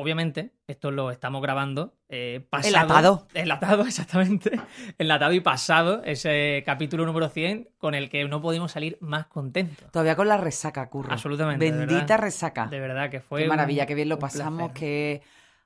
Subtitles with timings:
[0.00, 2.68] Obviamente, esto lo estamos grabando eh, pasado.
[2.68, 3.28] Enlatado.
[3.34, 4.52] Enlatado, exactamente.
[4.96, 9.90] Enlatado y pasado, ese capítulo número 100 con el que no pudimos salir más contentos.
[9.90, 11.12] Todavía con la resaca, Curro.
[11.12, 12.66] Absolutamente, Bendita resaca.
[12.68, 13.40] De verdad que fue.
[13.40, 15.20] Qué un- maravilla, qué bien lo un pasamos, qué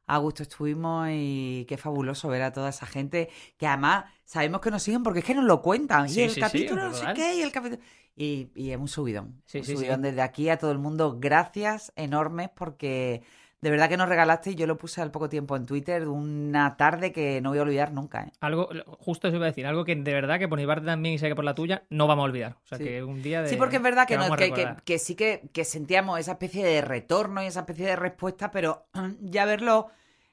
[0.06, 3.28] a gusto estuvimos y qué fabuloso ver a toda esa gente
[3.58, 6.08] que además sabemos que nos siguen porque es que nos lo cuentan.
[6.08, 7.82] Sí, y el sí, sí, capítulo no sé qué, y el capítulo...
[8.16, 9.42] Y, y es un subidón.
[9.54, 11.18] Un subidón desde aquí a todo el mundo.
[11.20, 13.22] Gracias enormes porque
[13.62, 16.76] de verdad que nos regalaste y yo lo puse al poco tiempo en Twitter una
[16.76, 18.24] tarde que no voy a olvidar nunca.
[18.24, 18.32] ¿eh?
[18.40, 21.14] Algo, justo eso iba a decir, algo que de verdad que por mi parte también
[21.14, 22.56] y sé que por la tuya no vamos a olvidar.
[22.64, 22.84] O sea, Sí.
[22.84, 23.48] que un día de.
[23.48, 24.52] Sí, porque es verdad que, no, que,
[24.84, 28.86] que- sí que, que sentíamos esa especie de retorno y esa especie de respuesta, pero
[29.20, 29.88] ya verlo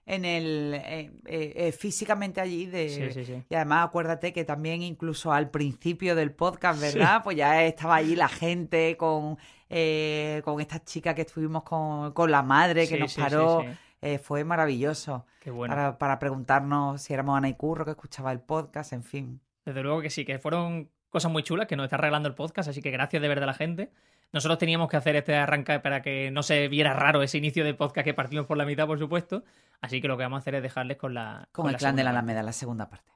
[0.07, 3.43] en el eh, eh, físicamente allí de Sí, sí, sí.
[3.47, 7.21] y además acuérdate que también incluso al principio del podcast, ¿verdad?
[7.23, 9.37] Pues ya estaba allí la gente con
[9.69, 13.61] eh, con esta chica que estuvimos con, con la madre que Sí, nos sí, paró.
[13.61, 13.67] sí.
[14.01, 15.75] Eh, fue maravilloso Qué bueno.
[15.75, 19.41] para, para preguntarnos si éramos Ana y Curro que escuchaba el podcast, en fin.
[19.65, 22.69] Desde luego que sí, que fueron cosas muy chulas que nos está regalando el podcast,
[22.69, 23.91] así que gracias de verdad a la gente.
[24.31, 27.73] Nosotros teníamos que hacer este arranque para que no se viera raro ese inicio de
[27.73, 29.43] podcast que partimos por la mitad, por supuesto.
[29.81, 31.49] Así que lo que vamos a hacer es dejarles con la.
[31.51, 32.19] Con el clan de la parte.
[32.19, 33.11] Alameda, la segunda parte.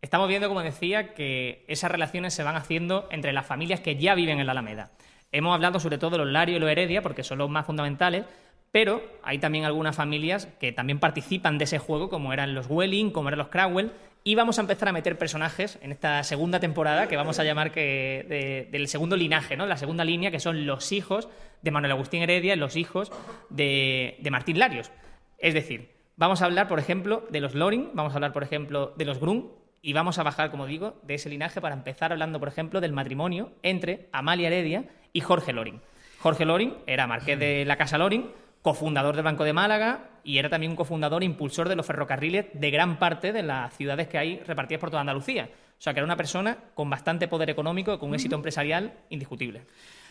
[0.00, 4.14] Estamos viendo, como decía, que esas relaciones se van haciendo entre las familias que ya
[4.14, 4.92] viven en la Alameda.
[5.32, 8.24] Hemos hablado sobre todo de los Lario y los Heredia, porque son los más fundamentales,
[8.72, 13.10] pero hay también algunas familias que también participan de ese juego, como eran los Welling,
[13.10, 17.08] como eran los Crowell, y vamos a empezar a meter personajes en esta segunda temporada
[17.08, 19.66] que vamos a llamar que de- del segundo linaje, ¿no?
[19.66, 21.28] La segunda línea, que son los hijos
[21.62, 23.10] de Manuel Agustín Heredia y los hijos
[23.48, 24.90] de, de Martín Larios.
[25.38, 28.92] Es decir, vamos a hablar, por ejemplo, de los Loring, vamos a hablar, por ejemplo,
[28.96, 29.50] de los Grun,
[29.82, 32.92] y vamos a bajar, como digo, de ese linaje para empezar hablando, por ejemplo, del
[32.92, 35.80] matrimonio entre Amalia Heredia y Jorge Loring.
[36.20, 38.30] Jorge Loring era marqués de la Casa Loring,
[38.62, 42.46] cofundador del Banco de Málaga y era también un cofundador e impulsor de los ferrocarriles
[42.52, 45.48] de gran parte de las ciudades que hay repartidas por toda Andalucía.
[45.78, 48.92] O sea, que era una persona con bastante poder económico y con un éxito empresarial
[49.08, 49.62] indiscutible.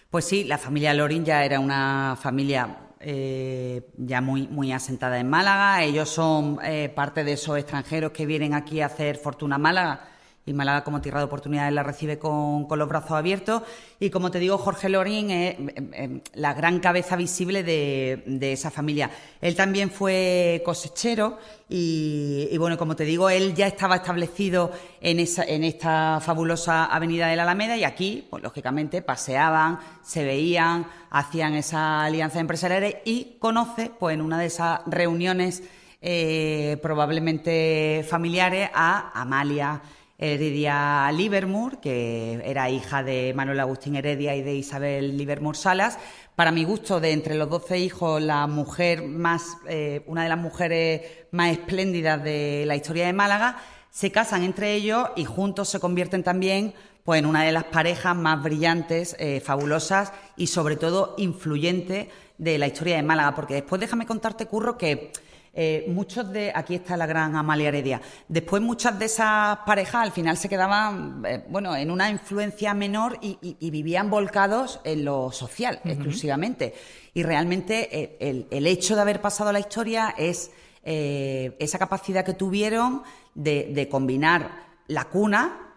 [0.09, 5.29] Pues sí, la familia Lorin ya era una familia eh, ya muy, muy asentada en
[5.29, 5.83] Málaga.
[5.83, 10.01] Ellos son eh, parte de esos extranjeros que vienen aquí a hacer fortuna Málaga.
[10.45, 13.61] Y Málaga, como tierra de oportunidades, la recibe con, con los brazos abiertos.
[13.99, 18.53] Y como te digo, Jorge Lorin es eh, eh, la gran cabeza visible de, de
[18.53, 19.11] esa familia.
[19.41, 25.19] Él también fue cosechero y, y, bueno, como te digo, él ya estaba establecido en,
[25.19, 30.87] esa, en esta fabulosa avenida de la Alameda y aquí, pues lógicamente, paseaban, se veían,
[31.11, 35.61] hacían esa alianza empresarial y conoce, pues en una de esas reuniones
[36.01, 39.81] eh, probablemente familiares, a Amalia
[40.19, 45.97] Heredia Livermore, que era hija de Manuel Agustín Heredia y de Isabel Livermore Salas.
[46.35, 50.37] Para mi gusto, de entre los doce hijos, la mujer más, eh, una de las
[50.37, 53.57] mujeres más espléndidas de la historia de Málaga,
[53.89, 56.73] se casan entre ellos y juntos se convierten también
[57.05, 62.07] pues, en una de las parejas más brillantes, eh, fabulosas y sobre todo influyentes
[62.39, 63.35] de la historia de Málaga.
[63.35, 65.11] Porque después déjame contarte, Curro, que
[65.53, 66.51] eh, muchos de.
[66.55, 68.01] Aquí está la gran Amalia Heredia.
[68.27, 73.17] Después, muchas de esas parejas al final se quedaban, eh, bueno, en una influencia menor
[73.21, 76.73] y, y- y vivían volcados en lo social exclusivamente.
[77.13, 80.51] Y realmente eh, el, el hecho de haber pasado la historia es
[80.81, 83.03] esa capacidad que tuvieron
[83.35, 84.49] de, de combinar
[84.87, 85.68] la cuna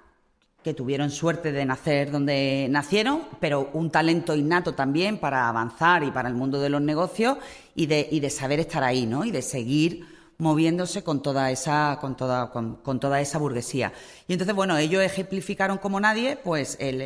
[0.62, 6.10] que tuvieron suerte de nacer donde nacieron, pero un talento innato también para avanzar y
[6.10, 7.38] para el mundo de los negocios
[7.74, 9.24] y de, y de saber estar ahí, ¿no?
[9.24, 10.06] Y de seguir
[10.38, 13.92] moviéndose con toda esa, con toda, con, con toda esa burguesía.
[14.26, 17.00] Y entonces, bueno, ellos ejemplificaron como nadie, pues, el,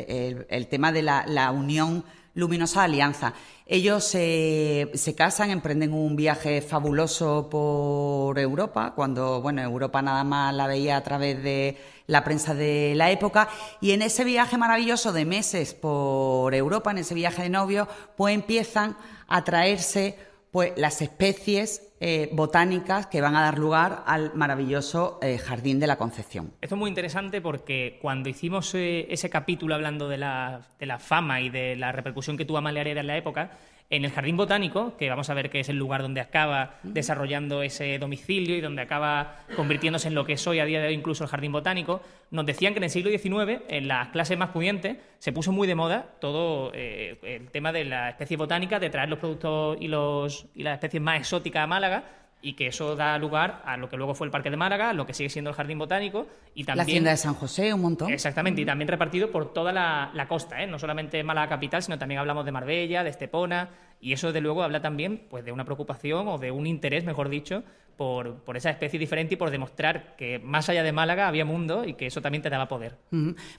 [0.49, 2.03] el- tema de la, la unión
[2.37, 3.33] luminosa alianza.
[3.65, 10.53] Ellos se, se casan, emprenden un viaje fabuloso por Europa, cuando, bueno, Europa nada más
[10.53, 13.49] la veía a través de la prensa de la época,
[13.81, 18.35] y en ese viaje maravilloso de meses por Europa, en ese viaje de novios, pues
[18.35, 18.95] empiezan
[19.27, 20.17] a traerse
[20.51, 25.87] pues las especies eh, botánicas que van a dar lugar al maravilloso eh, Jardín de
[25.87, 26.53] la Concepción.
[26.61, 30.61] Esto es muy interesante porque cuando hicimos eh, ese capítulo hablando de la,
[30.99, 33.57] fama y de la repercusión que tuvo Amalia en la época,
[33.89, 37.61] En el jardín botánico, que vamos a ver que es el lugar donde acaba desarrollando
[37.63, 40.93] ese domicilio y donde acaba convirtiéndose en lo que es hoy a día de hoy
[40.93, 44.49] incluso el jardín botánico, nos decían que en el siglo XIX, en las clases más
[44.49, 48.89] pudientes, se puso muy de moda todo eh, el tema de la especie botánica, de
[48.89, 52.03] traer los productos y, los, y las especies más exóticas a Málaga
[52.41, 55.05] y que eso da lugar a lo que luego fue el Parque de Málaga, lo
[55.05, 56.77] que sigue siendo el Jardín Botánico y también...
[56.77, 58.11] La Hacienda de San José, un montón.
[58.11, 60.67] Exactamente, y también repartido por toda la, costa, ¿eh?
[60.67, 63.69] no solamente Málaga capital, sino también hablamos de Marbella, de Estepona,
[63.99, 67.29] y eso de luego habla también pues, de una preocupación o de un interés, mejor
[67.29, 67.63] dicho,
[67.97, 71.83] por, por, esa especie diferente y por demostrar que más allá de Málaga había mundo
[71.83, 72.95] y que eso también te daba poder.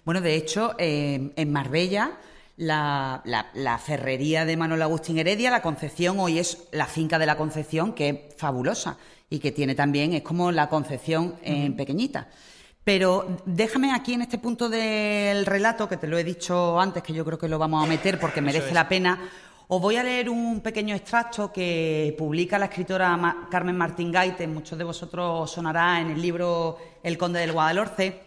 [0.05, 2.19] Bueno, de hecho, eh, en Marbella
[2.59, 3.23] la,
[3.55, 7.93] la, ferrería de Manuel Agustín Heredia, la Concepción, hoy es la finca de la Concepción,
[7.93, 8.99] que es fabulosa
[9.31, 12.29] y que tiene también, es como la Concepción en pequeñita.
[12.83, 17.13] Pero déjame aquí en este punto del relato, que te lo he dicho antes, que
[17.13, 19.21] yo creo que lo vamos a meter porque merece la pena.
[19.69, 24.77] Os voy a leer un pequeño extracto que publica la escritora Carmen Martín Gaite, muchos
[24.77, 28.21] de vosotros sonará en el libro El Conde del Guadalhorce,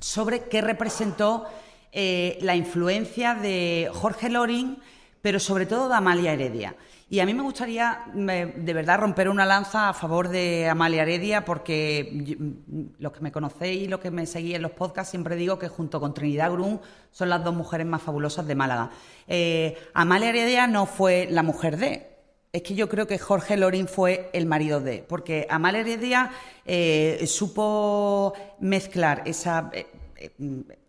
[0.00, 1.46] sobre qué representó
[1.92, 4.78] eh, la influencia de Jorge Loring,
[5.22, 6.74] pero sobre todo de Amalia Heredia.
[7.12, 11.44] Y a mí me gustaría de verdad romper una lanza a favor de Amalia Heredia
[11.44, 12.08] porque
[12.38, 15.58] mm, los que me conocéis y los que me seguís en los podcasts siempre digo
[15.58, 18.90] que junto con Trinidad Grun son las dos mujeres más fabulosas de Málaga.
[19.26, 22.10] Eh, Amalia Heredia no fue la mujer de,
[22.52, 26.30] es que yo creo que Jorge Loring fue el marido de, porque Amalia Heredia
[26.64, 29.72] eh, supo mezclar esa,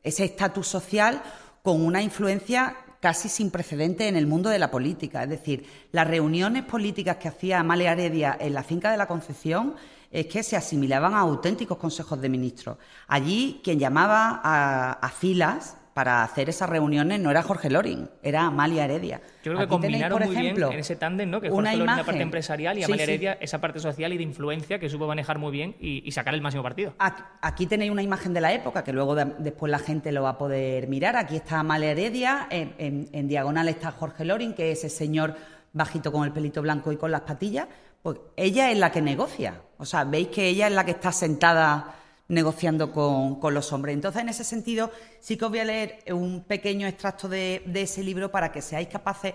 [0.04, 1.22] ese estatus social
[1.64, 5.24] con una influencia casi sin precedente en el mundo de la política.
[5.24, 9.76] Es decir, las reuniones políticas que hacía Amalia Heredia en la finca de la Concepción
[10.12, 12.78] es que se asimilaban a auténticos consejos de ministros.
[13.08, 18.86] Allí quien llamaba a filas para hacer esas reuniones no era Jorge Loring, era Amalia
[18.86, 19.22] Heredia.
[19.44, 21.42] Yo creo que combinaron muy bien en ese tándem, ¿no?
[21.42, 24.80] Que Jorge Loring la parte empresarial y Amalia Heredia esa parte social y de influencia
[24.80, 26.94] que supo manejar muy bien y, sacar el máximo partido.
[27.42, 30.38] Aquí, tenéis una imagen de la época que luego después la gente lo va a
[30.38, 31.16] poder mirar.
[31.16, 35.36] Aquí está Amalia Heredia, en, diagonal está Jorge Loring, que es ese señor
[35.74, 37.68] bajito con el pelito blanco y con las patillas.
[38.02, 39.62] Pues ella es la que negocia.
[39.78, 42.01] O sea, veis que ella es la que está sentada
[42.32, 43.94] negociando con, los hombres.
[43.94, 44.90] Entonces, en ese sentido,
[45.20, 48.88] sí que os voy a leer un pequeño extracto de, ese libro para que seáis
[48.88, 49.34] capaces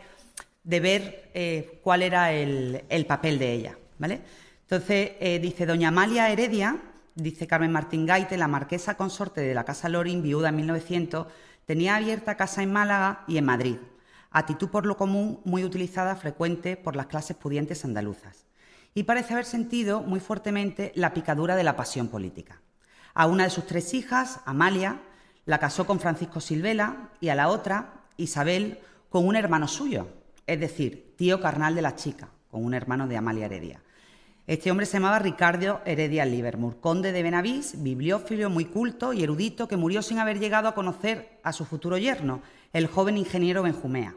[0.64, 3.78] de ver eh, cuál era el, papel de ella.
[3.98, 4.22] ¿vale?
[4.62, 6.78] Entonces, eh, dice Doña Amalia Heredia,
[7.14, 11.26] dice Carmen Martín Gaite, la marquesa consorte de la Casa Lorin, viuda en 1900,
[11.66, 13.76] tenía abierta casa en Málaga y en Madrid.
[14.30, 18.46] Actitud por lo común muy utilizada, frecuente por las clases pudientes andaluzas.
[18.94, 22.62] Y parece haber sentido muy fuertemente la picadura de la pasión política.
[23.18, 25.00] A una de sus tres hijas, Amalia,
[25.46, 28.78] la casó con Francisco Silvela y a la otra, Isabel,
[29.08, 30.06] con un hermano suyo,
[30.46, 33.80] es decir, tío carnal de la chica, con un hermano de Amalia Heredia.
[34.46, 39.66] Este hombre se llamaba Ricardo Heredia Livermore, conde de Benavís, bibliófilo muy culto y erudito
[39.66, 42.42] que murió sin haber llegado a conocer a su futuro yerno,
[42.74, 44.14] el joven ingeniero Benjumea.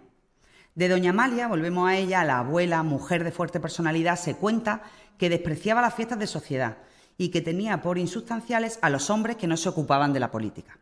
[0.75, 4.81] De doña Amalia, volvemos a ella, la abuela, mujer de fuerte personalidad, se cuenta
[5.17, 6.79] que despreciaba las fiestas de sociedad
[7.19, 10.79] y que tenía por insustanciales a los hombres que no se ocupaban de la política.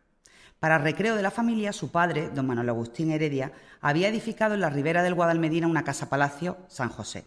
[0.60, 4.70] Para recreo de la familia, su padre, don Manuel Agustín Heredia, había edificado en la
[4.70, 7.24] ribera del Guadalmedina una casa-palacio, San José,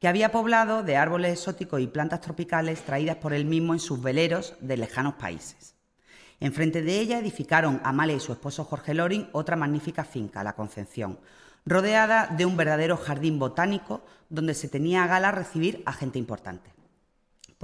[0.00, 4.02] que había poblado de árboles exóticos y plantas tropicales traídas por él mismo en sus
[4.02, 5.74] veleros de lejanos países.
[6.40, 11.18] Enfrente de ella edificaron Amalia y su esposo Jorge Loring otra magnífica finca, La Concepción,
[11.66, 16.73] rodeada de un verdadero jardín botánico donde se tenía a gala recibir a gente importante.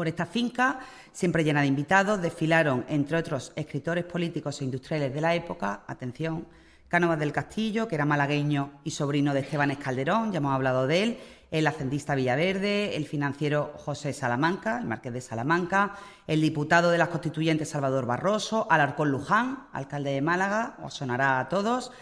[0.00, 0.78] Por esta finca,
[1.12, 6.47] siempre llena de invitados, desfilaron, entre otros, escritores políticos e industriales de la época, atención,
[6.88, 11.02] Cánovas del Castillo, que era malagueño y sobrino de Esteban Escalderón, ya hemos hablado de
[11.02, 11.19] él,
[11.50, 15.95] el hacendista Villaverde, el financiero José Salamanca, el marqués de Salamanca,
[16.26, 21.50] el diputado de las constituyentes Salvador Barroso, Alarcón Luján, alcalde de Málaga, os sonará a
[21.50, 21.92] todos,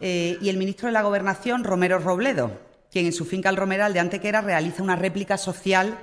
[0.00, 2.58] eh, y el ministro de la Gobernación, Romero Robledo,
[2.90, 5.96] quien en su finca El Romeral de Antequera realiza una réplica social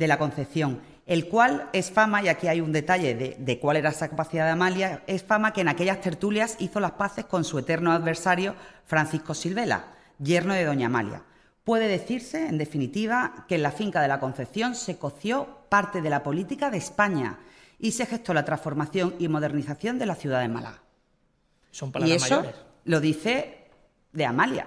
[0.00, 3.90] de la Concepción, el cual es fama, y aquí hay un detalle de, cuál era
[3.90, 7.58] esa capacidad de Amalia, es fama que en aquellas tertulias hizo las paces con su
[7.58, 8.54] eterno adversario
[8.86, 9.84] Francisco Silvela,
[10.18, 11.22] yerno de doña Amalia.
[11.64, 16.08] Puede decirse, en definitiva, que en la finca de la Concepción se coció parte de
[16.08, 17.38] la política de España
[17.78, 20.82] y se gestó la transformación y modernización de la ciudad de Málaga.
[21.72, 22.60] Son palabras y eso mayores.
[22.84, 23.68] lo dice
[24.12, 24.66] de Amalia,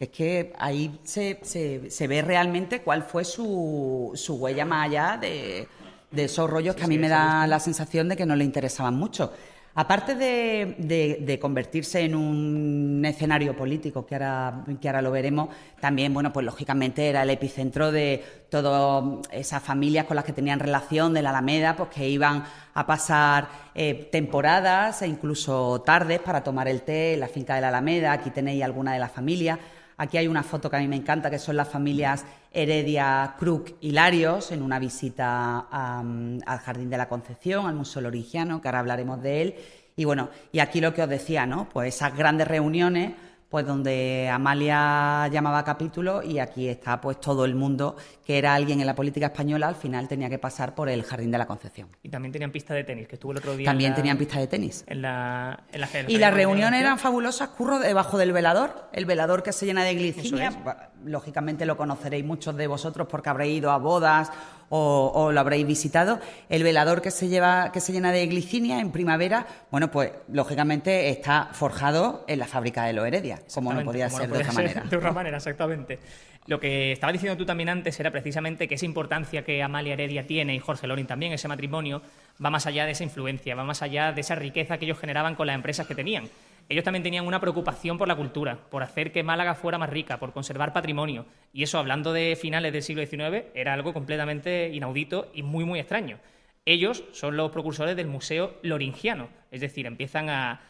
[0.00, 5.66] es que ahí se, se, ve realmente cuál fue su, su huella más allá de,
[6.14, 9.32] esos rollos que a mí me da la sensación de que no le interesaban mucho.
[9.74, 15.50] Aparte de, convertirse en un escenario político, que ahora, que ahora lo veremos,
[15.80, 20.58] también, bueno, pues lógicamente era el epicentro de todas esas familias con las que tenían
[20.58, 26.42] relación de la Alameda, pues que iban a pasar eh, temporadas e incluso tardes para
[26.42, 28.12] tomar el té en la finca de la Alameda.
[28.12, 29.58] Aquí tenéis alguna de las familias.
[30.00, 33.72] Aquí hay una foto que a mí me encanta, que son las familias Heredia, Kruk
[33.80, 38.78] y Larios, en una visita al Jardín de la Concepción, al Museo Lorigiano, que ahora
[38.78, 39.54] hablaremos de él.
[39.96, 41.68] Y bueno, y aquí lo que os decía, ¿no?
[41.68, 43.14] Pues esas grandes reuniones
[43.48, 48.80] pues donde Amalia llamaba capítulo y aquí está pues todo el mundo que era alguien
[48.80, 51.88] en la política española al final tenía que pasar por el Jardín de la Concepción.
[52.02, 53.64] Y también tenían pista de tenis, que estuvo el otro día.
[53.64, 54.84] También tenían pista de tenis.
[54.86, 55.64] En la,
[56.06, 59.94] y las reuniones eran fabulosas, curro debajo del velador, el velador que se llena de
[59.94, 60.86] glicina.
[61.04, 64.30] Lógicamente lo conoceréis muchos de vosotros porque habréis ido a bodas
[64.68, 66.20] o, lo habréis visitado.
[66.48, 71.10] El velador que se lleva, que se llena de glicinia en primavera, bueno, pues lógicamente
[71.10, 74.82] está forjado en la fábrica de Loheredia, como no podía ser de otra manera.
[74.82, 75.98] De otra manera, exactamente.
[76.46, 80.26] Lo que estaba diciendo tú también antes era precisamente que esa importancia que Amalia Heredia
[80.26, 82.00] tiene y Jorge Lorin también, ese matrimonio,
[82.42, 85.34] va más allá de esa influencia, va más allá de esa riqueza que ellos generaban
[85.34, 86.24] con las empresas que tenían
[86.68, 90.18] ellos también tenían una preocupación por la cultura, por hacer que Málaga fuera más rica,
[90.18, 91.24] por conservar patrimonio.
[91.52, 95.78] Y eso, hablando de finales del siglo XIX, era algo completamente inaudito y muy, muy
[95.80, 96.18] extraño.
[96.66, 100.60] Ellos son los precursores del Museo Loringiano, es decir, empiezan a,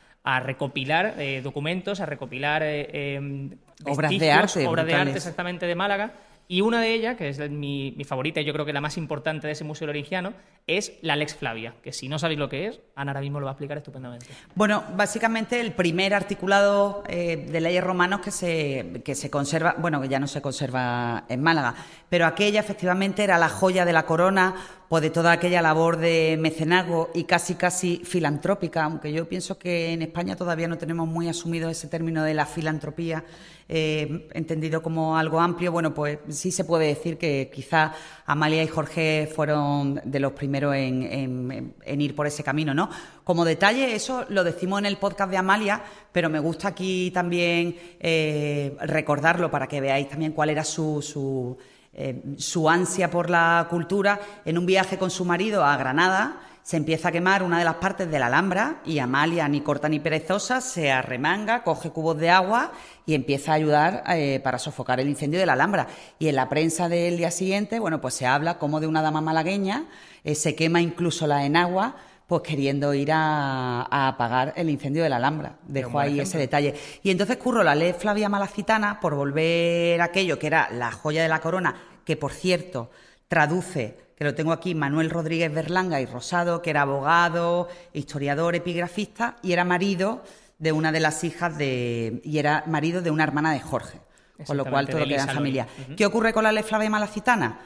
[0.43, 3.51] recopilar eh, documentos, a recopilar eh, em,
[3.87, 6.13] obras de arte, obras de arte exactamente de Málaga
[6.51, 9.47] y una de ellas, que es mi, favorita y yo creo que la más importante
[9.47, 10.33] de ese museo loringiano,
[10.67, 13.45] es la Lex Flavia, que si no sabéis lo que es, Ana ahora mismo lo
[13.45, 14.27] va a explicar estupendamente.
[14.55, 20.01] Bueno, básicamente el primer articulado eh, de leyes romanos que se, que se conserva, bueno,
[20.01, 21.75] que ya no se conserva en Málaga,
[22.09, 24.55] pero aquella efectivamente era la joya de la corona
[24.89, 29.93] o de toda aquella labor de mecenazgo y casi casi filantrópica, aunque yo pienso que
[29.93, 33.25] en España todavía no tenemos muy asumido ese término de la filantropía
[33.71, 37.93] eh, entendido como algo amplio, bueno, pues sí se puede decir que quizá
[38.25, 42.89] Amalia y Jorge fueron de los primeros en, ir por ese camino, ¿no?
[43.25, 47.77] Como detalle, eso lo decimos en el podcast de Amalia, pero me gusta aquí también
[48.01, 51.59] eh, recordarlo para que veáis también cuál era su, su,
[51.93, 56.77] eh, su ansia por la cultura en un viaje con su marido a Granada se
[56.77, 60.01] empieza a quemar una de las partes de la Alhambra y Amalia, ni corta ni
[60.01, 62.73] perezosa, se arremanga, coge cubos de agua
[63.07, 65.87] y empieza a ayudar eh, para sofocar el incendio de la Alhambra.
[66.19, 69.23] Y en la prensa del día siguiente, bueno, pues se habla como de una dama
[69.23, 69.87] malagueña,
[70.25, 71.97] eh, se quema incluso la enagua,
[72.29, 75.57] pues queriendo ir a, apagar el incendio de la Alhambra.
[75.67, 76.75] Dejo ahí ese detalle.
[77.03, 81.23] Y entonces curro la ley Flavia Malacitana por volver a aquello que era la joya
[81.23, 82.91] de la corona, que por cierto
[83.29, 89.37] traduce que lo tengo aquí, Manuel Rodríguez Berlanga y Rosado, que era abogado, historiador, epigrafista
[89.43, 90.23] y era marido
[90.59, 92.21] de una de las hijas de.
[92.25, 94.01] y era marido de una hermana de Jorge.
[94.47, 95.67] Con lo cual todo queda en familia.
[95.97, 97.59] ¿Qué ocurre con la ley Flavia Malacitana?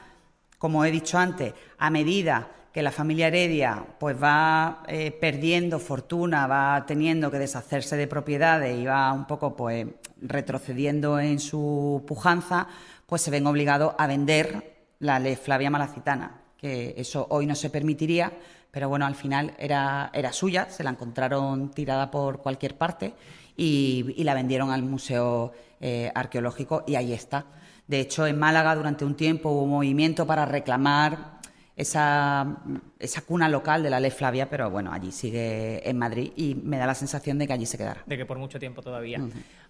[0.57, 6.47] Como he dicho antes, a medida que la familia Heredia pues va eh, perdiendo fortuna,
[6.47, 9.87] va teniendo que deshacerse de propiedades y va un poco pues
[10.21, 12.67] retrocediendo en su pujanza,
[13.05, 17.69] pues se ven obligados a vender la ley Flavia Malacitana que eso hoy no se
[17.69, 18.31] permitiría,
[18.71, 23.13] pero bueno, al final era, era suya, se la encontraron tirada por cualquier parte
[23.57, 25.51] y, la vendieron al Museo
[25.81, 27.47] eh, Arqueológico y ahí está.
[27.85, 31.33] De hecho, en Málaga durante un tiempo hubo un movimiento para reclamar
[31.75, 32.57] esa,
[32.99, 36.77] esa cuna local de la ley Flavia, pero bueno, allí sigue en Madrid y me
[36.77, 38.03] da la sensación de que allí se quedará.
[38.05, 39.19] De que por mucho tiempo todavía.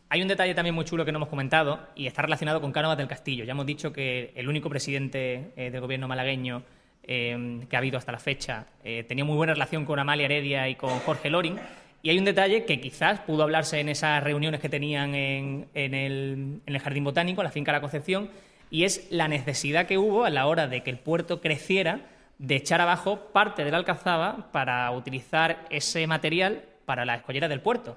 [0.09, 2.97] Hay un detalle también muy chulo que no hemos comentado y está relacionado con Cánovas
[2.97, 3.45] del Castillo.
[3.45, 6.63] Ya hemos dicho que el único presidente eh, del gobierno malagueño
[7.05, 10.69] Em, que ha habido hasta la fecha, eh, tenía muy buena relación con Amalia Heredia
[10.69, 11.57] y con Jorge Loring.
[12.01, 16.79] Y hay un detalle que quizás pudo hablarse en esas reuniones que tenían en, el,
[16.81, 18.29] Jardín Botánico, en la finca La Concepción,
[18.73, 22.07] y es la necesidad que hubo a la hora de que el puerto creciera
[22.39, 27.61] de echar abajo parte de la alcazaba para utilizar ese material para la escollera del
[27.61, 27.95] puerto.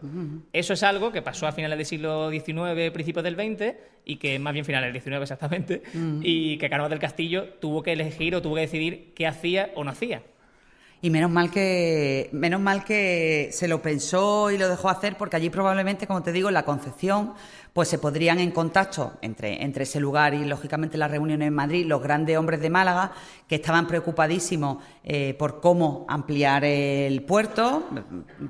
[0.53, 4.39] Eso es algo que pasó a finales del siglo XIX, principios del XX, y que
[4.39, 5.83] más bien finales del XIX exactamente,
[6.21, 9.83] y que Carlos del Castillo tuvo que elegir o tuvo que decidir qué hacía o
[9.83, 10.21] no hacía.
[11.01, 15.37] Y menos mal que menos mal que se lo pensó y lo dejó hacer porque
[15.37, 17.35] allí probablemente, como te digo, la Concepción
[17.77, 21.85] pues se podrían en contacto entre, entre ese lugar y, lógicamente, las reuniones en Madrid,
[21.85, 23.13] los grandes hombres de Málaga
[23.47, 27.87] que estaban preocupadísimos eh, por cómo ampliar el puerto.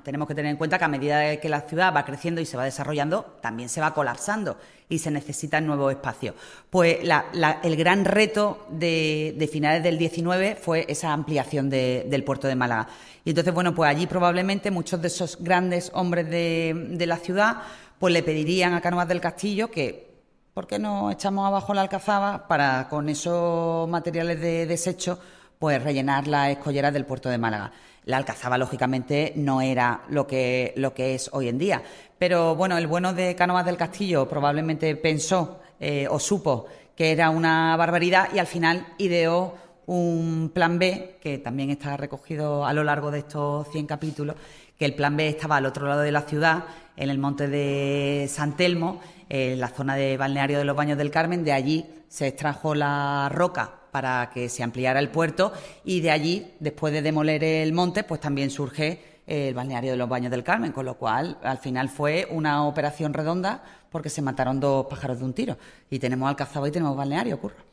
[0.04, 2.56] Tenemos que tener en cuenta que a medida que la ciudad va creciendo y se
[2.56, 6.34] va desarrollando, también se va colapsando y se necesitan nuevos espacios.
[6.70, 12.88] Pues el gran reto de, finales del 19 fue esa ampliación del puerto de Málaga.
[13.24, 17.56] Y entonces, bueno, pues allí probablemente muchos de esos grandes hombres de, la ciudad
[17.98, 20.10] pues le pedirían a Cánovas del Castillo que
[20.54, 25.18] ¿por qué no echamos abajo la alcazaba para con esos materiales de desecho
[25.58, 27.72] pues rellenar las escolleras del puerto de Málaga?
[28.04, 31.82] La alcazaba, lógicamente, no era lo que, lo que es hoy en día.
[32.18, 37.30] Pero bueno, el bueno de Cánovas del Castillo probablemente pensó eh, o supo que era
[37.30, 39.54] una barbaridad y al final ideó
[39.86, 44.36] un plan B, que también está recogido a lo largo de estos 100 capítulos,
[44.78, 46.64] que el plan B estaba al otro lado de la ciudad,
[46.96, 51.10] en el monte de San Telmo, en la zona de balneario de los Baños del
[51.10, 51.44] Carmen.
[51.44, 55.52] De allí se extrajo la roca para que se ampliara el puerto
[55.84, 60.08] y de allí, después de demoler el monte, pues también surge el balneario de los
[60.08, 64.60] Baños del Carmen, con lo cual al final fue una operación redonda porque se mataron
[64.60, 65.58] dos pájaros de un tiro.
[65.90, 67.65] Y tenemos Alcazaba y tenemos balneario, ocurre.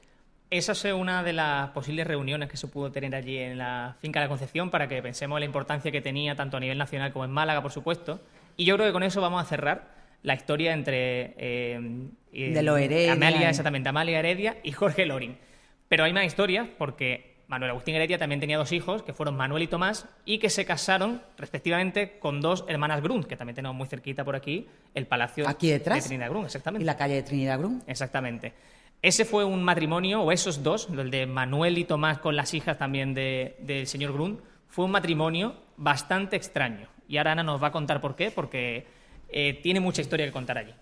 [0.53, 4.19] Esa es una de las posibles reuniones que se pudo tener allí en la finca
[4.19, 7.11] de la Concepción para que pensemos en la importancia que tenía tanto a nivel nacional
[7.11, 8.21] como en Málaga, por supuesto.
[8.55, 13.49] Y yo creo que con eso vamos a cerrar la historia entre eh, de Amalia,
[13.49, 15.39] exactamente, Amalia Heredia y Jorge Loring.
[15.87, 19.63] Pero hay más historias porque Manuel Agustín Heredia también tenía dos hijos, que fueron Manuel
[19.63, 23.87] y Tomás, y que se casaron respectivamente con dos hermanas Grun, que también tenemos muy
[23.87, 26.03] cerquita por aquí, el palacio aquí detrás?
[26.03, 26.83] de Trinidad Grun, exactamente.
[26.83, 27.81] Y la calle de Trinidad Grun.
[27.87, 28.53] Exactamente.
[29.03, 32.77] Ese fue un matrimonio, o esos dos, el de Manuel y Tomás con las hijas
[32.77, 36.87] también del señor Grun, fue un matrimonio bastante extraño.
[37.09, 38.87] Y ahora Ana nos va a contar por qué, porque
[39.27, 40.73] eh, tiene mucha historia que contar allí.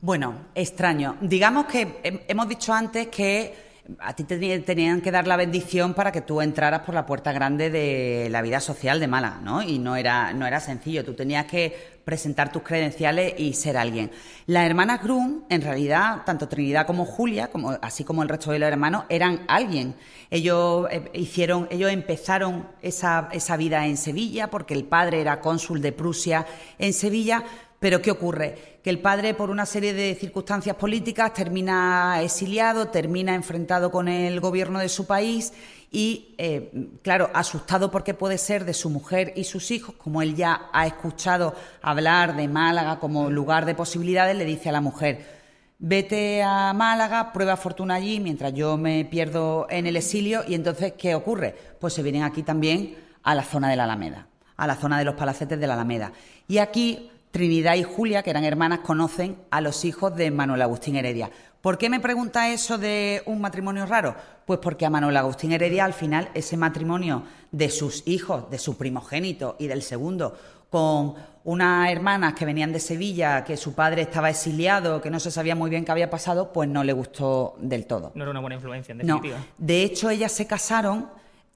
[0.00, 1.16] Bueno, extraño.
[1.20, 3.54] Digamos que hemos dicho antes que
[4.00, 7.30] a ti te tenían que dar la bendición para que tú entraras por la puerta
[7.30, 9.62] grande de la vida social de Málaga, ¿no?
[9.62, 14.10] Y no era, no era sencillo, tú tenías que presentar tus credenciales y ser alguien.
[14.46, 18.58] Las hermanas Grum, en realidad, tanto Trinidad como Julia, como, así como el resto de
[18.58, 19.94] los hermanos, eran alguien.
[20.30, 25.80] Ellos eh, hicieron, ellos empezaron esa, esa vida en Sevilla, porque el padre era cónsul
[25.80, 26.46] de Prusia
[26.78, 27.44] en Sevilla,
[27.78, 28.78] pero ¿qué ocurre?
[28.82, 34.38] Que el padre, por una serie de circunstancias políticas, termina exiliado, termina enfrentado con el
[34.38, 35.52] gobierno de su país
[35.92, 40.34] y, eh, claro, asustado porque puede ser de su mujer y sus hijos, como él
[40.34, 45.24] ya ha escuchado hablar de Málaga como lugar de posibilidades, le dice a la mujer,
[45.78, 50.94] vete a Málaga, prueba fortuna allí, mientras yo me pierdo en el exilio, y entonces,
[50.96, 51.54] ¿qué ocurre?
[51.78, 55.04] Pues se vienen aquí también a la zona de la Alameda, a la zona de
[55.04, 56.12] los palacetes de la Alameda.
[56.48, 60.96] Y aquí Trinidad y Julia, que eran hermanas, conocen a los hijos de Manuel Agustín
[60.96, 61.30] Heredia.
[61.62, 64.16] ¿Por qué me pregunta eso de un matrimonio raro?
[64.44, 67.22] Pues porque a Manuel Agustín Heredia, al final, ese matrimonio
[67.52, 70.36] de sus hijos, de su primogénito y del segundo,
[70.70, 75.30] con unas hermanas que venían de Sevilla, que su padre estaba exiliado, que no se
[75.30, 78.10] sabía muy bien qué había pasado, pues no le gustó del todo.
[78.16, 79.38] No era una buena influencia, en definitiva.
[79.56, 81.10] De hecho, ellas se casaron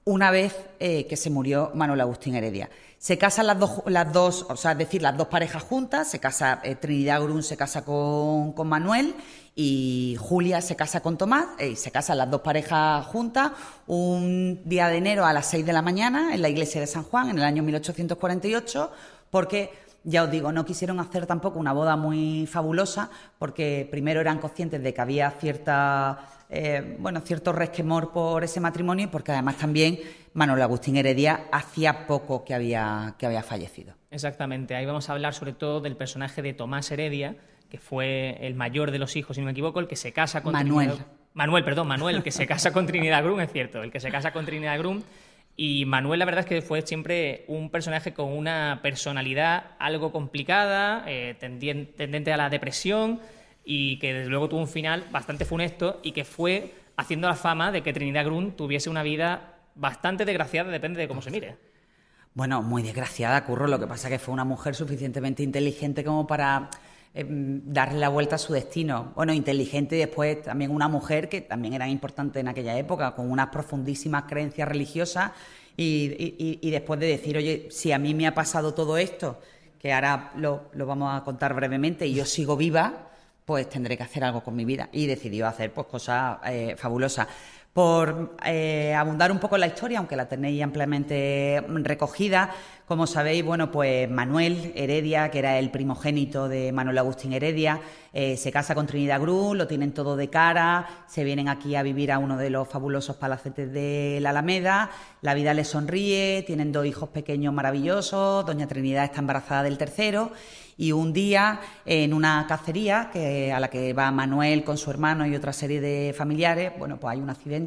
[0.07, 2.69] una vez eh, que se murió Manuel Agustín Heredia.
[2.97, 6.19] Se casan las dos, las dos, o sea, es decir, las dos parejas juntas, se
[6.19, 9.15] casa eh, Trinidad Grun se casa con, Manuel
[9.59, 13.51] y Julia se casa con Tomás, eh, y se casan las dos parejas juntas
[13.87, 17.01] un día de enero a las 6 de la mañana en la iglesia de San
[17.01, 18.91] Juan en el año 1848,
[19.31, 19.71] porque
[20.03, 24.83] ya os digo, no quisieron hacer tampoco una boda muy fabulosa, porque primero eran conscientes
[24.83, 29.99] de que había cierta eh, bueno, cierto resquemor por ese matrimonio, porque además también
[30.33, 33.95] Manuel Agustín Heredia hacía poco que había, que había fallecido.
[34.11, 37.35] Exactamente, ahí vamos a hablar sobre todo del personaje de Tomás Heredia,
[37.69, 40.43] que fue el mayor de los hijos, si no me equivoco, el que se casa
[40.43, 40.89] con Manuel.
[40.89, 41.07] Trinidad...
[41.33, 44.09] Manuel, perdón, Manuel, el que se casa con Trinidad Grum, es cierto, el que se
[44.09, 45.03] casa con Trinidad Grum.
[45.55, 51.03] Y Manuel, la verdad es que fue siempre un personaje con una personalidad algo complicada,
[51.07, 53.19] eh, tendente a la depresión,
[53.69, 57.71] y que desde luego tuvo un final bastante funesto y que fue haciendo la fama
[57.71, 61.57] de que Trinidad Grun tuviese una vida bastante desgraciada, depende de cómo se mire.
[62.33, 63.67] Bueno, muy desgraciada, Curro.
[63.67, 66.69] Lo que pasa es que fue una mujer suficientemente inteligente como para
[67.19, 69.11] em, darle la vuelta a su destino.
[69.15, 73.29] Bueno, inteligente y después también una mujer que también era importante en aquella época, con
[73.31, 75.31] unas profundísimas creencias religiosas
[75.75, 79.39] y, después de decir, oye, si a mí me ha pasado todo esto,
[79.79, 83.09] que ahora lo, lo vamos a contar brevemente, y yo sigo viva,
[83.45, 84.89] pues tendré que hacer algo con mi vida.
[84.91, 87.27] Y decidió hacer pues cosas eh, fabulosas.
[87.77, 92.49] Por eh, abundar un poco en la historia, aunque la tenéis ampliamente recogida,
[92.87, 97.79] Como sabéis, bueno, pues Manuel Heredia, que era el primogénito de Manuel Agustín Heredia,
[98.13, 101.83] eh, se casa con Trinidad Cruz, lo tienen todo de cara, se vienen aquí a
[101.83, 104.89] vivir a uno de los fabulosos palacetes de la Alameda,
[105.21, 110.31] la vida les sonríe, tienen dos hijos pequeños maravillosos, doña Trinidad está embarazada del tercero
[110.77, 115.25] y un día en una cacería que, a la que va Manuel con su hermano
[115.25, 117.66] y otra serie de familiares, bueno, pues hay un accidente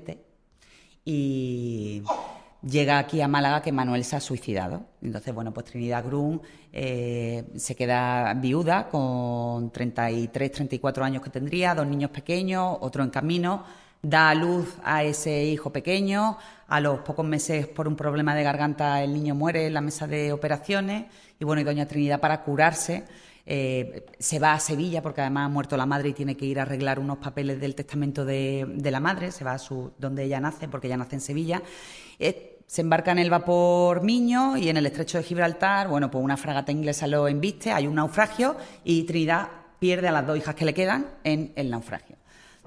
[1.05, 2.03] y
[2.63, 4.85] llega aquí a Málaga que Manuel se ha suicidado.
[5.03, 6.41] Entonces, bueno, pues Trinidad Grun
[6.73, 13.11] eh, se queda viuda con 33, 34 años que tendría, dos niños pequeños, otro en
[13.11, 13.65] camino,
[14.03, 18.43] da a luz a ese hijo pequeño, a los pocos meses por un problema de
[18.43, 21.07] garganta el niño muere en la mesa de operaciones.
[21.39, 23.05] Y bueno, y doña Trinidad para curarse
[23.47, 26.59] eh, se va a Sevilla porque además ha muerto la madre y tiene que ir
[26.59, 30.41] a arreglar unos papeles del testamento de, la madre, se va a su, donde ella
[30.41, 31.63] nace, porque ella nace en Sevilla.
[32.19, 36.23] Eh, se embarca en el vapor Miño y en el estrecho de Gibraltar, bueno, pues
[36.23, 39.49] una fragata inglesa lo embiste, hay un naufragio y Trinidad
[39.81, 42.20] pierde a las dos hijas que le quedan en el naufragio.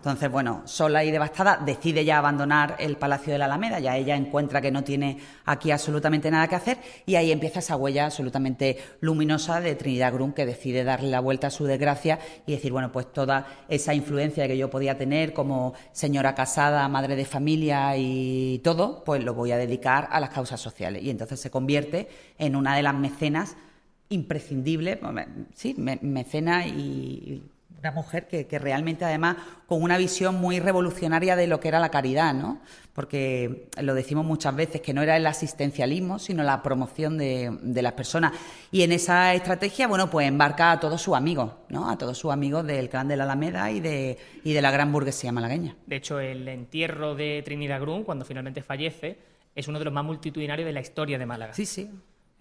[0.04, 4.18] Entonces, bueno, sola y devastada, decide ya abandonar el Palacio de la Alameda, ya ella
[4.18, 8.78] encuentra que no tiene aquí absolutamente nada que hacer y ahí empieza esa huella absolutamente
[9.00, 12.92] luminosa de Trinidad Grun que decide darle la vuelta a su desgracia y decir, bueno,
[12.92, 18.60] pues toda esa influencia que yo podía tener como señora casada, madre de familia y
[18.62, 21.02] todo, pues lo voy a dedicar a las causas sociales.
[21.02, 23.56] Y entonces se convierte en una de las mecenas
[24.10, 25.00] imprescindibles,
[25.56, 27.42] sí, mecena y
[27.84, 29.36] una mujer que, realmente además
[29.68, 32.62] con una visión muy revolucionaria de lo que era la caridad, ¿no?
[32.94, 37.94] Porque lo decimos muchas veces que no era el asistencialismo, sino la promoción de, las
[37.94, 38.32] personas.
[38.72, 41.90] Y en esa estrategia, bueno, pues embarca a todos sus amigos, ¿no?
[41.90, 44.94] A todos sus amigos del clan de la Alameda y de, y de la gran
[44.94, 45.76] burguesía malagueña.
[45.86, 49.18] De hecho, el entierro de Trinidad Grun, cuando finalmente fallece,
[49.56, 51.54] es uno de los más multitudinarios de la historia de Málaga.
[51.54, 51.90] Sí, sí.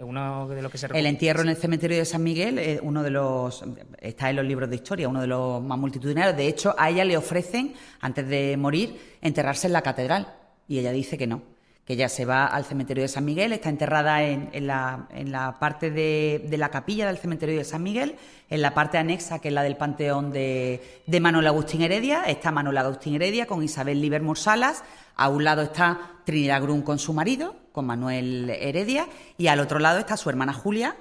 [0.03, 3.03] Uno de lo que se el entierro en el cementerio de San Miguel es uno
[3.03, 3.65] de los
[4.01, 6.37] está en los libros de historia, uno de los más multitudinarios.
[6.37, 10.35] De hecho, a ella le ofrecen antes de morir enterrarse en la catedral.
[10.67, 11.43] Y ella dice que no,
[11.85, 15.59] que ella se va al cementerio de San Miguel, está enterrada en, la, en la,
[15.59, 18.16] parte de, la capilla del cementerio de San Miguel,
[18.49, 22.53] en la parte anexa que es la del panteón de, de Manuel Agustín Heredia, está
[22.53, 24.85] Manuel Agustín Heredia con Isabel Livermore Salas,
[25.16, 29.79] a un lado está Trinidad Grun con su marido, con Manuel Heredia, y al otro
[29.79, 30.97] lado está su hermana Julia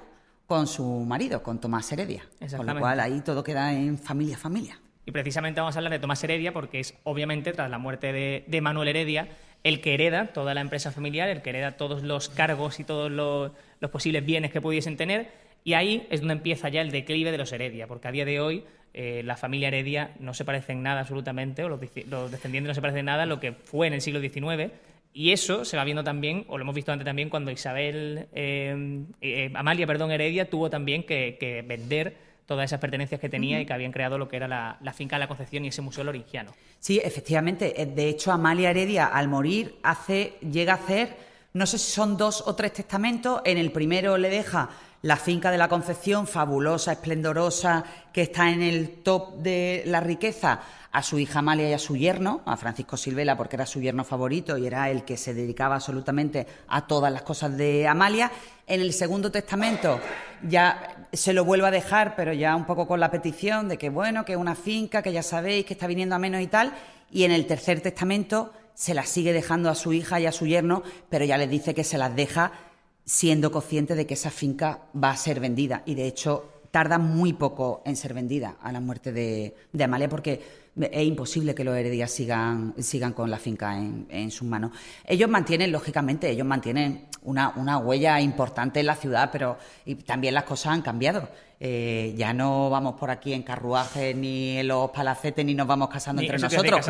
[0.46, 2.24] con su marido, con Tomás Heredia.
[2.56, 4.78] Con lo cual ahí todo queda en familia, familia.
[5.04, 8.60] Y precisamente vamos a hablar de Tomás Heredia porque es obviamente tras la muerte de,
[8.60, 9.28] Manuel Heredia
[9.64, 13.10] el que hereda toda la empresa familiar, el que hereda todos los cargos y todos
[13.10, 13.52] los,
[13.90, 15.30] posibles bienes que pudiesen tener.
[15.64, 18.40] Y ahí es donde empieza ya el declive de los Heredia, porque a día de
[18.40, 22.74] hoy eh, la familia Heredia no se parece en nada absolutamente, o los, descendientes no
[22.74, 24.72] se parecen en nada a lo que fue en el siglo XIX.
[25.14, 29.04] Y eso se va viendo también, o lo hemos visto antes también, cuando Isabel, eh,
[29.20, 33.72] eh, Amalia, perdón, Heredia tuvo también que, vender todas esas pertenencias que tenía y que
[33.72, 36.52] habían creado lo que era la, finca de la Concepción y ese museo loringiano.
[36.78, 37.74] Sí, efectivamente.
[37.94, 41.16] De hecho, Amalia Heredia, al morir, hace, llega a hacer,
[41.54, 43.40] no sé si son dos o tres testamentos.
[43.44, 44.68] En el primero le deja
[45.00, 50.60] la finca de la Concepción, fabulosa, esplendorosa, que está en el top de la riqueza,
[50.92, 54.04] a su hija Amalia y a su yerno, a Francisco Silvela, porque era su yerno
[54.04, 58.30] favorito y era el que se dedicaba absolutamente a todas las cosas de Amalia.
[58.72, 60.00] En el segundo testamento
[60.48, 63.90] ya se lo vuelve a dejar, pero ya un poco con la petición de que,
[63.90, 66.72] bueno, que una finca, que ya sabéis que está viniendo a menos y tal.
[67.10, 70.46] Y en el tercer testamento se la sigue dejando a su hija y a su
[70.46, 72.52] yerno, pero ya les dice que se las deja
[73.04, 75.82] siendo consciente de que esa finca va a ser vendida.
[75.84, 80.08] Y de hecho tarda muy poco en ser vendida a la muerte de, de Amalia
[80.08, 84.72] porque es imposible que los heredías sigan, sigan con la finca en, sus manos.
[85.04, 90.34] Ellos mantienen, lógicamente, ellos mantienen una, una, huella importante en la ciudad, pero y también
[90.34, 91.28] las cosas han cambiado.
[91.64, 95.88] Eh, ya no vamos por aquí en carruajes ni en los palacetes ni nos vamos
[95.88, 96.84] casando entre nosotros,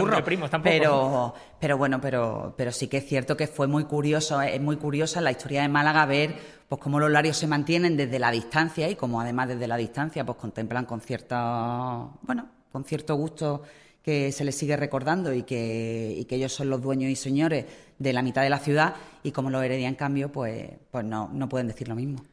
[0.63, 4.77] pero pero bueno, pero pero sí que es cierto que fue muy curioso, es muy
[4.77, 6.35] curiosa la historia de Málaga ver
[6.71, 10.25] pues cómo los larios se mantienen desde la distancia y cómo además desde la distancia
[10.25, 13.63] pues contemplan con cierta bueno, con cierto gusto
[14.03, 17.67] que se les sigue recordando y que, que, ellos son los dueños y señores
[17.99, 21.31] de la mitad de la ciudad y como los Heredia, en cambio, pues, pues no,
[21.33, 22.25] no pueden decir lo mismo.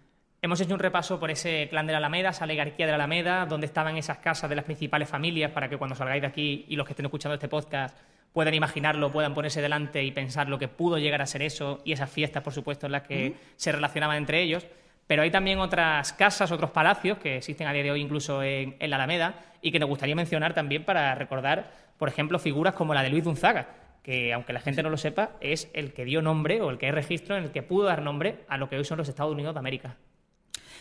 [0.41, 3.45] Hemos hecho un repaso por ese clan de la Alameda, esa oligarquía de la Alameda,
[3.45, 6.75] donde estaban esas casas de las principales familias para que cuando salgáis de aquí y
[6.77, 7.95] los que estén escuchando este podcast
[8.31, 11.91] puedan imaginarlo, puedan ponerse delante y pensar lo que pudo llegar a ser eso y
[11.91, 14.65] esas fiestas, por supuesto, en las que se relacionaban entre ellos.
[15.09, 18.75] Pero hay también otras casas, otros palacios que existen a día de hoy incluso en,
[18.79, 23.01] la Alameda y que nos gustaría mencionar también para recordar, por ejemplo, figuras como la
[23.01, 23.69] de Luis Gonzaga,
[24.03, 26.89] que aunque la gente no lo sepa, es el que dio nombre o el que
[26.89, 29.33] es registro en el que pudo dar nombre a lo que hoy son los Estados
[29.33, 29.97] Unidos de América.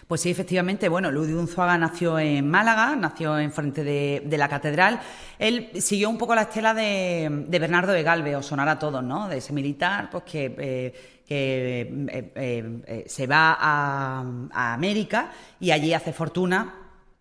[0.08, 0.88] Pues sí, efectivamente.
[0.88, 5.00] Bueno, Luis Unzuaga nació en Málaga, nació en frente de, la catedral.
[5.38, 9.28] Él siguió un poco la estela de, Bernardo de Galve, o sonará a todos, ¿no?
[9.28, 10.94] De ese militar, pues que, eh,
[11.28, 16.74] eh, eh, se va a, América y allí hace fortuna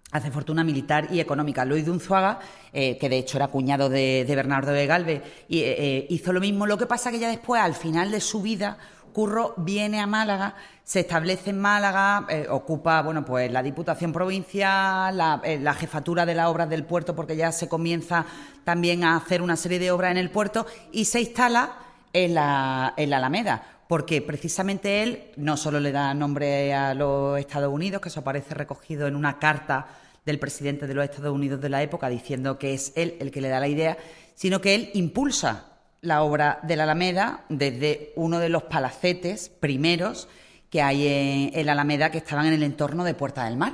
[0.09, 1.65] hace fortuna militar y económica.
[1.65, 2.39] Luis de Unzuaga,
[2.71, 5.61] que de hecho era cuñado de, Bernardo de Galve, y,
[6.07, 6.65] hizo lo mismo.
[6.65, 8.77] Lo que pasa que ya después, al final de su vida,
[9.17, 10.53] Curro viene a Málaga,
[10.83, 16.35] se establece en Málaga, eh, ocupa bueno, pues la Diputación Provincial, eh, la, jefatura de
[16.35, 18.27] las obras del puerto, porque ya se comienza
[18.63, 21.77] también a hacer una serie de obras en el puerto, y se instala
[22.13, 27.39] en la, en la Alameda porque precisamente él no solo le da nombre a los
[27.39, 29.87] Estados Unidos, que eso aparece recogido en una carta
[30.27, 33.41] del presidente de los Estados Unidos de la época diciendo que es él el que
[33.41, 33.97] le da la idea,
[34.35, 40.27] sino que él impulsa la obra de la Alameda desde uno de los palacetes primeros
[40.69, 43.73] que hay en, la Alameda que estaban en el entorno de Puerta del Mar.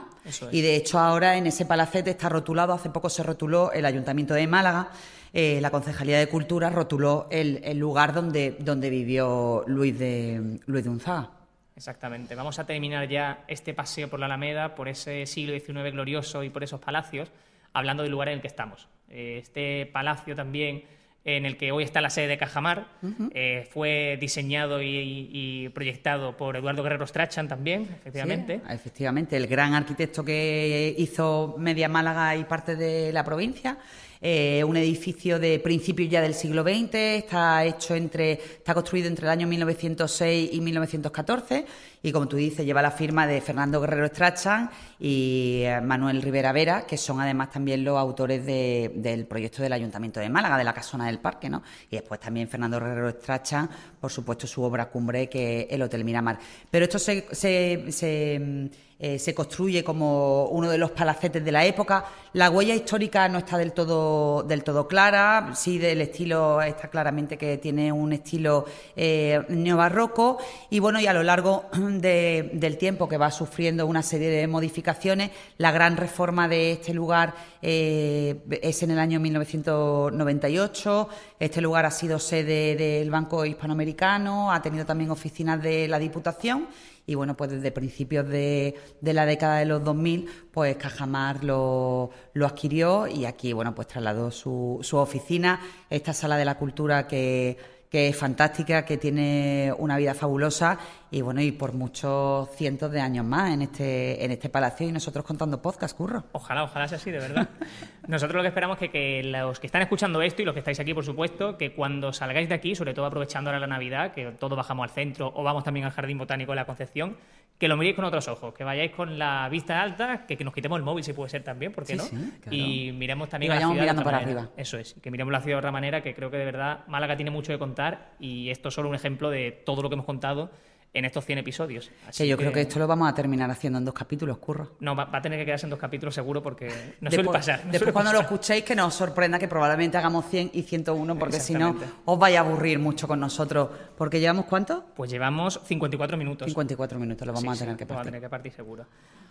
[0.52, 4.34] Y de hecho ahora en ese palacete está rotulado, hace poco se rotuló el Ayuntamiento
[4.34, 4.90] de Málaga,
[5.34, 10.90] eh, la Concejalía de Cultura rotuló el, lugar donde, donde vivió Luis de, Luis de
[10.90, 11.32] Unzaga.
[11.76, 12.36] Exactamente.
[12.36, 16.50] Vamos a terminar ya este paseo por la Alameda, por ese siglo XIX glorioso y
[16.50, 17.32] por esos palacios,
[17.74, 18.88] hablando del lugar en el que estamos.
[19.10, 20.84] Eh, este palacio también
[21.26, 22.88] en el que hoy está la sede de Cajamar.
[23.34, 28.62] Eh, fue diseñado y, proyectado por Eduardo Guerrero Strachan también, efectivamente.
[28.70, 33.78] efectivamente, el gran arquitecto que hizo media Málaga y parte de la provincia.
[34.26, 39.26] Eh, un edificio de principios ya del siglo XX, está hecho entre, está construido entre
[39.26, 41.66] el año 1906 y 1914
[42.02, 46.54] y como tú dices lleva la firma de Fernando Guerrero Strachan y eh, Manuel Rivera
[46.54, 50.74] Vera, que son además también los autores del proyecto del Ayuntamiento de Málaga, de la
[50.74, 51.62] Casona del Parque, ¿no?
[51.92, 56.06] Y después también Fernando Guerrero Strachan, por supuesto su obra cumbre que es el Hotel
[56.06, 56.40] Miramar.
[56.72, 58.70] Pero esto se, se
[59.06, 62.06] eh, se construye como uno de los palacetes de la época.
[62.32, 67.38] La huella histórica no está del todo, del todo clara, sí del estilo, está claramente
[67.38, 68.63] que tiene un estilo
[68.96, 70.38] eh, neobarroco
[70.70, 75.32] y bueno, y a lo largo del tiempo que va sufriendo una serie de modificaciones,
[75.58, 81.10] la gran reforma de este lugar eh, es en el año 1998.
[81.42, 86.70] Este lugar ha sido sede del Banco Hispanoamericano, ha tenido también oficinas de la Diputación
[87.06, 92.12] y bueno, pues desde principios de, de la década de los 2000, pues Cajamar lo,
[92.34, 97.08] lo adquirió y aquí, bueno, pues trasladó su, su oficina, esta sala de la cultura
[97.08, 97.58] que
[97.94, 100.80] que es fantástica, que tiene una vida fabulosa
[101.12, 104.92] y bueno, y por muchos cientos de años más en este, en este palacio y
[104.92, 106.24] nosotros contando podcast, curro.
[106.32, 107.48] Ojalá, ojalá sea así, de verdad.
[108.08, 110.80] nosotros lo que esperamos es que, los que están escuchando esto y los que estáis
[110.80, 114.32] aquí, por supuesto, que cuando salgáis de aquí, sobre todo aprovechando ahora la Navidad, que
[114.32, 117.16] todos bajamos al centro o vamos también al Jardín Botánico de la Concepción,
[117.58, 120.78] que lo miréis con otros ojos, que vayáis con la vista alta, que, nos quitemos
[120.78, 122.04] el móvil si puede ser también, ¿por qué no?
[122.52, 124.50] Y miremos también la ciudad mirando para arriba.
[124.58, 127.16] Eso es, que miremos la ciudad de otra manera, que creo que de verdad Málaga
[127.16, 130.06] tiene mucho que contar y esto es solo un ejemplo de todo lo que hemos
[130.06, 130.52] contado
[130.94, 131.92] en estos 100 episodios.
[132.12, 134.72] sí, yo creo que esto lo vamos a terminar haciendo en dos capítulos, curro.
[134.80, 137.64] No, va, a tener que quedarse en dos capítulos seguro porque no suele pasar.
[137.64, 141.40] después cuando lo escuchéis que no os sorprenda que probablemente hagamos 100 y 101 porque
[141.40, 141.76] si no
[142.06, 143.70] os vais a aburrir mucho con nosotros.
[143.98, 144.86] Porque llevamos cuánto?
[144.96, 146.48] Pues llevamos 54 minutos.
[146.48, 147.96] 54 minutos, lo vamos a tener que partir.
[147.96, 148.86] Vamos a tener que partir seguro.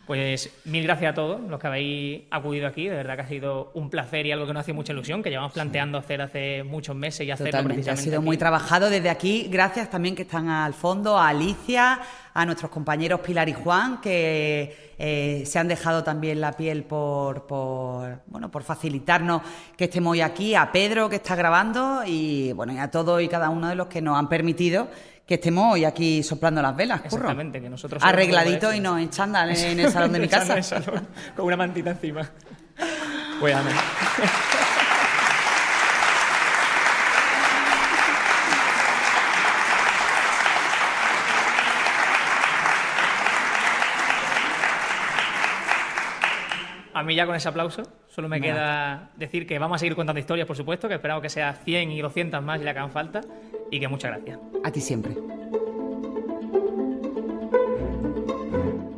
[0.07, 2.88] Pues mil gracias a todos los que habéis acudido aquí.
[2.88, 5.31] De verdad que ha sido un placer y algo que nos hace mucha ilusión, que
[5.31, 7.88] llevamos planteando hacer hace muchos meses y hacerlo Totalmente.
[7.88, 9.48] Ha sido muy trabajado desde aquí.
[9.48, 12.00] Gracias también que están al fondo, a Alicia,
[12.34, 17.46] a nuestros compañeros Pilar y Juan, que eh, se han dejado también la piel por,
[17.46, 19.42] por, bueno, por facilitarnos
[19.76, 23.28] que estemos hoy aquí, a Pedro que está grabando y bueno, y a todos y
[23.28, 24.88] cada uno de los que nos han permitido
[25.26, 27.16] que estemos hoy aquí soplando las velas, curro.
[27.16, 28.02] Exactamente, que nosotros...
[28.02, 30.56] Arregladito y no en chándal en el salón de mi casa.
[31.36, 32.28] con una mantita encima.
[47.02, 50.20] A mí ya con ese aplauso solo me queda decir que vamos a seguir contando
[50.20, 52.92] historias, por supuesto, que esperamos que sea 100 y 200 más y la que hagan
[52.92, 53.22] falta,
[53.72, 54.38] y que muchas gracias.
[54.62, 55.16] A ti siempre.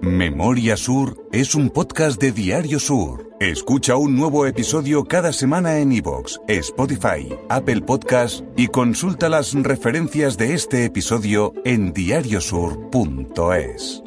[0.02, 3.30] Memoria Sur es un podcast de Diario Sur.
[3.40, 10.36] Escucha un nuevo episodio cada semana en iVoox, Spotify, Apple Podcast y consulta las referencias
[10.36, 14.02] de este episodio en diariosur.es.